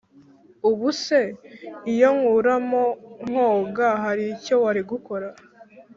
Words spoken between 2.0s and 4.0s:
nkuramo nkoga